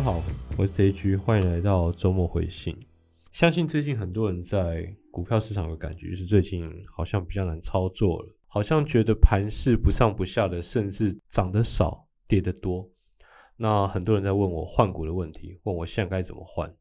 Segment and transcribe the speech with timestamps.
[0.00, 0.22] 家好，
[0.56, 2.74] 我是 JG，欢迎来到周末回信。
[3.32, 12.90] 相信最近很多人在股票市场的感觉，就是最近好像比较难操作了，好像觉得盘势不上不下的，甚至涨得少，跌得多。
[13.58, 16.74] 那很多人在问我换股的问题，问我现在该怎么换。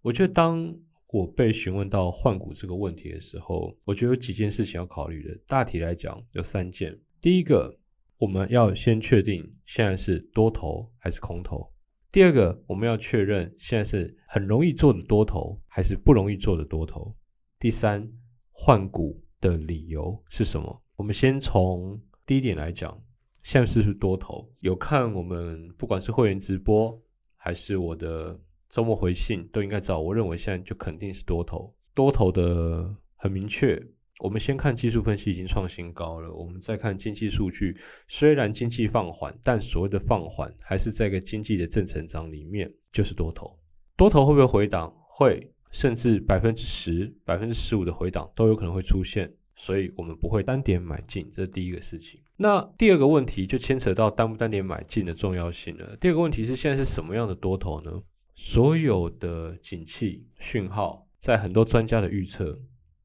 [0.00, 0.74] 我觉得当
[1.08, 5.38] 我被询问到换股这个问题的时候，我觉得有几件事情要考虑的。
[5.46, 6.98] 大体来讲有三件。
[7.20, 7.78] 第一个，
[8.16, 11.70] 我们要先确定现在是多头还是空头。
[12.14, 17.12] 第二个，我们要确认现在是很容易做的多头，还是不容易做的多头。
[17.58, 18.08] 第三，
[18.52, 20.80] 换股的理由是什么？
[20.94, 22.96] 我们先从第一点来讲，
[23.42, 24.48] 现在是不是多头？
[24.60, 26.96] 有看我们不管是会员直播，
[27.34, 33.74] 还是我的周末回信，都应该知道，我认为现在就肯定是多头，多头的很明确。
[34.20, 37.76] 我们先看技术分析已经创新高了，我们再看经济数据，
[38.06, 43.58] 虽然经济放缓，但所谓的放缓还是在一个经济的正成长里面，就是多头。
[43.96, 44.94] 多头会不会回档？
[45.08, 52.20] 会，甚至百分之十、百分之十五的回档都有可能会出现，所以我们不会单点买进，这是第一个事情。
[52.36, 55.96] 那第二个问题就牵扯到单不单点买进的重要性了。
[56.00, 58.02] 第二个问题是现在是什么样的多头呢？
[58.36, 62.58] 所有的景气讯号，在很多专家的预测，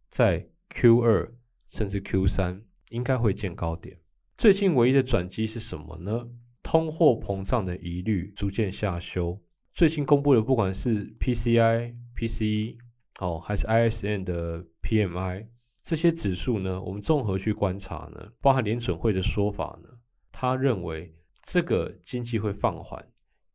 [0.09, 1.33] 在 Q 二
[1.69, 3.97] 甚至 Q 三应该会见高点。
[4.37, 6.29] 最近唯一的转机是什么呢？
[6.63, 9.41] 通货膨胀的疑虑逐渐下修。
[9.73, 12.77] 最近公布的不管是 PCI、PCE
[13.19, 15.47] 哦，还是 ISM 的 PMI
[15.81, 19.89] 这些指数呢，我们综合去观察呢，包含联准会的说法呢，
[20.31, 23.03] 他认为这个经济会放缓，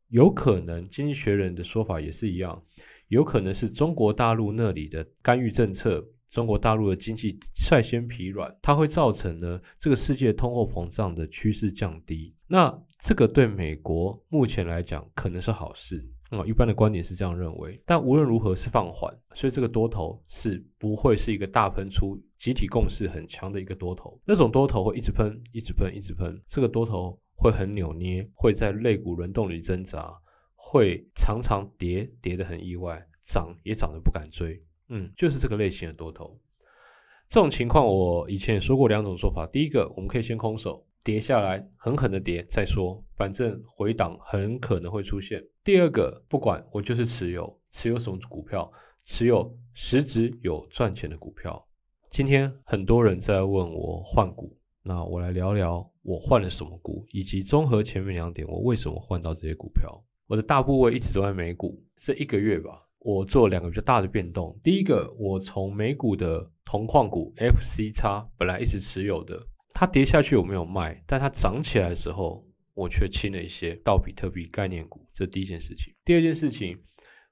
[0.08, 2.62] 有可能经济学人的说法也是一样，
[3.08, 6.04] 有可能是中国大陆那里的干预政策。
[6.34, 12.34] 中国大陆的经济率先疲软，它会造成呢这个世界通货膨胀的趋势降低。
[12.48, 17.80] 那这个对美国目前来讲可能是好事啊，一般的观点是这样认为。
[17.86, 24.20] 但无论如何是放缓，所以这个多头是不会是一个大喷出、集体共识很强的一个多头。
[24.24, 30.12] 那种多头会一直喷、一直喷、一直喷，这个多头会很扭捏，会在肋骨轮动里挣扎，
[30.56, 34.60] 会常常跌跌得很意外，涨也涨得不敢追。
[34.88, 36.38] 嗯，就是这个类型的多头，
[37.28, 39.46] 这种情况我以前也说过两种说法。
[39.46, 45.42] 第一个，我们可以先空手跌下来，狠狠的跌再说，反正回档很可能会出现。
[45.62, 48.70] 第二个，不管我就是持有，持有什么股票，
[49.04, 51.66] 持有实质有赚钱的股票。
[52.10, 60.04] 今天很多人在问我换股，那我来聊聊我换了什么股，以及综合前面两点，我为什么换到这些股票。
[60.26, 62.82] 我的大部位一直都在美股，这一个月吧。
[63.04, 64.58] 我做两个比较大的变动。
[64.64, 75.06] 第一个，我从美股的铜矿股 FC 叉本来一直持有的，它跌下去我没有卖，但它涨起来的时候，我却清了一些到比特币概念股。
[75.12, 75.92] 这第一件事情。
[76.02, 76.78] 第二件事情，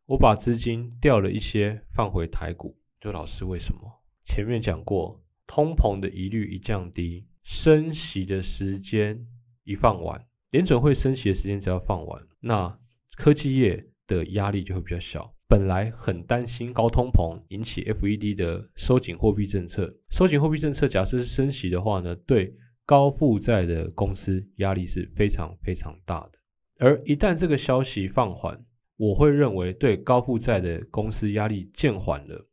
[0.05, 2.79] 我把资金调了一些放回台股。
[3.01, 3.81] 就老师为什么？
[4.27, 9.27] 前面讲过，通膨的疑虑一降低，升息的时间
[9.65, 12.79] 一放完，联准会升息的时间只要放完，那
[13.17, 15.35] 科技业的压力就会比较小。
[15.49, 26.39] 本来很担心高通膨引起 FED 的收紧货币政策，收紧货币政策假设是升息的话呢，对高负债的公司压力是非常非常大的。
[26.79, 28.65] 而一旦这个消息放缓，
[28.97, 32.49] 我会认为对高负债的公司压力渐缓了。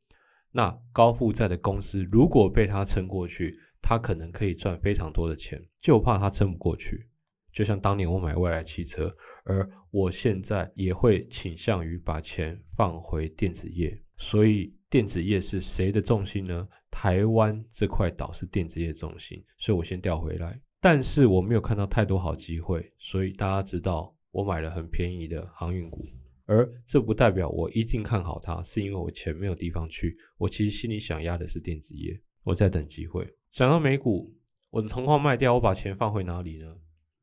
[0.52, 7.08] 那高负债的公司如果被它撑过去，它可能可以赚非常多的钱，就怕它撑不过去。
[7.54, 9.16] 就像当年我买未来汽车。
[9.46, 16.68] 而我现在也会倾向于把钱放回电子业，所以电子业是谁的重心呢？
[16.92, 20.60] 台湾这块岛是电子业重心，所以我先调回来。
[20.82, 26.06] 但是我没有看到太多好机会，所以大家知道我买了很便宜的航运股，
[26.46, 30.18] 而这不代表我一定看好它，是因为我钱没有地方去。
[30.38, 33.28] 我其实心里想压的是电子业，我在等机会。
[33.52, 34.34] 讲到美股，
[34.70, 36.76] 我的铜矿卖掉，我把钱放回哪里呢？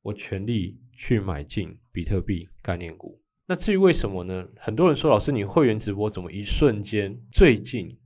[0.02, 0.80] 我全力。
[0.96, 3.20] 去买进比特币概念股。
[3.46, 4.44] 那至于为什么呢？
[4.56, 7.96] 很多人说，老师，你会员直播怎么一瞬间最近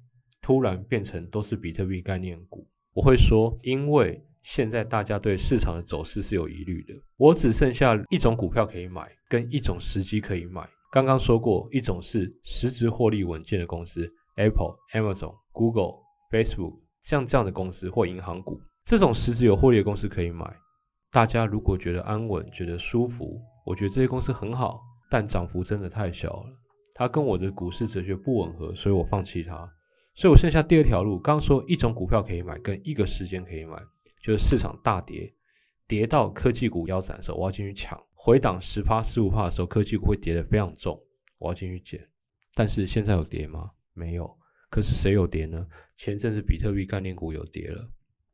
[0.43, 2.67] 突然变成都是比特币概念股？
[2.93, 6.95] 我会说，因为现在大家对市场的走势是有疑虑的。
[7.17, 10.69] 我只剩下一种股票可以买，跟一种时机可以买。
[10.93, 16.01] 刚刚说过，一种是实质获利稳健的公司，Apple、Amazon、Google、
[16.31, 20.45] Facebook，像这样的公司或银行股，这种实质有获利的公司可以买。
[21.12, 24.81] 大家如果觉得安稳、觉得舒服，我觉得这些公司很好，
[25.11, 26.47] 但涨幅真的太小了，
[26.95, 29.69] 它跟我的股市哲学不吻合，所以我放弃它。
[30.15, 33.77] 所以我剩下第二条路，刚刚说一种股票可以买，跟一个时间可以买，
[34.23, 35.33] 就是市场大跌，
[35.89, 41.01] 跌到科技股腰斩的时候，我要进去抢；回档十趴、十五趴的时候，科技股会跌得非常重，
[41.39, 42.01] 我要进去捡。
[42.55, 43.71] 但是现在有跌吗？
[43.95, 44.39] 没有。
[44.69, 45.67] 可是谁有跌呢？
[45.97, 47.89] 前阵子比特币概念股有跌了。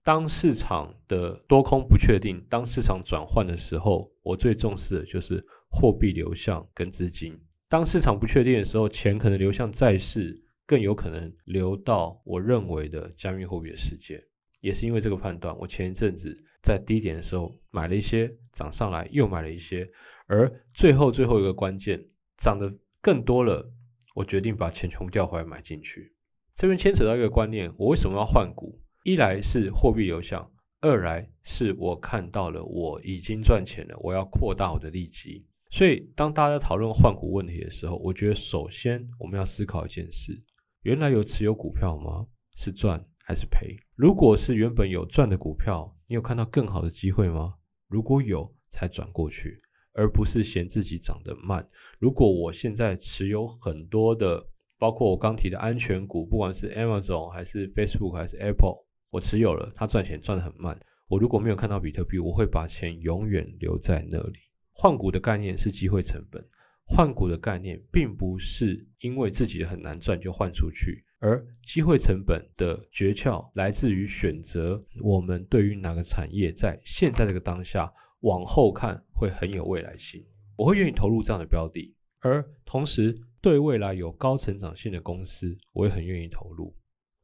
[0.07, 7.37] 当市场的多空不确定，当市场转换的时候，我最重视的就是货币流向跟资金。
[7.69, 14.23] 当市场不确定的时候，钱可能流向债市，更有可能流到我认为的加密货币的世界。
[14.61, 19.85] 也是因为这个判断，我前一阵子在低点的时候买了一些，涨上来又买了一些，
[20.29, 22.01] 而最后最后一个关键
[22.37, 23.69] 涨得更多了，
[24.15, 26.15] 我决定把钱全部调回来买进去。
[26.55, 28.81] 这边牵扯到一个观念，我为什么要换股？
[29.07, 30.51] 一来是货币流向，
[30.81, 35.47] 二来是我看到了我已经赚钱了，我要扩大我的利基。
[35.71, 40.43] 所以当大家讨论换股问题的时候，我觉得首先我们要思考一件事：
[40.83, 42.27] 原来有持有股票吗？
[42.57, 43.77] 是赚还是赔？
[43.95, 47.55] 如果是原本有赚的股票，你有看到更好的机会吗？
[47.87, 49.63] 如果有，才转过去，
[49.93, 51.65] 而不是嫌自己涨得慢。
[52.01, 54.49] 如果我现在持有很多的，
[54.81, 58.85] 包括我刚提的安全股，不管是 Amazon 还是 Facebook 还是 Apple。
[59.11, 60.79] 我持有了，它赚钱赚得很慢。
[61.09, 64.39] 我如果没有看到比特币，我会把钱永远留在那里。
[64.73, 66.45] 换股的概念是机会成本，
[66.85, 80.23] 换股的概念并不是因为自己很难赚就换出去，而机会成本的诀窍来自于选择我们对于哪个产业在现在这个当下往后看会很有未来性，
[80.57, 86.75] 我会愿意投入这样的标的，而同时对未来有高成长性的公司，我也很愿意投入。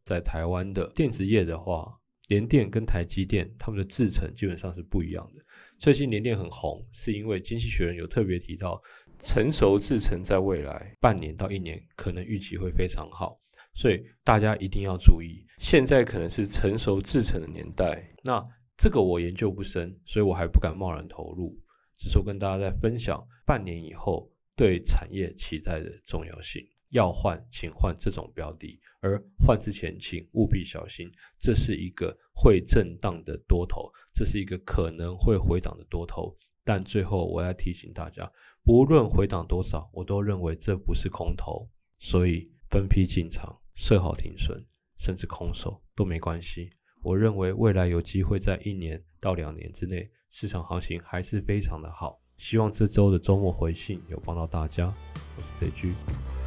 [0.04, 5.44] 在台湾的电子业的话，联电跟台积电他们的制程基本上是不一样的。
[5.78, 8.81] 最近联电很红，是因为经济学人有特别提到，
[9.22, 13.38] 成熟制程在未来半年到一年可能预期会非常好，
[13.75, 15.44] 所以大家一定要注意。
[15.58, 18.43] 现在可能是成熟制程的年代，那
[18.76, 21.56] 这个我研究不深，所以我还不敢贸然投入。
[21.96, 26.60] 只是跟大家在分享半年以后对产业期待的重要性。
[26.92, 36.34] 要换，请换这种标的，而换之前，请务必小心，这是一个会震荡的多头，这是一个可能会回档的多头。
[36.64, 38.30] 但最后，我要提醒大家，
[38.62, 41.68] 不论回档多少，我都认为这不是空头，
[41.98, 44.64] 所以分批进场，设好停损，
[44.98, 46.70] 甚至空手都没关系。
[47.02, 52.20] 我认为未来有机会在一年到两年之内，市场行情还是非常的好。
[52.36, 54.94] 希望这周的周末回信有帮到大家。
[55.36, 56.41] 我是 J G。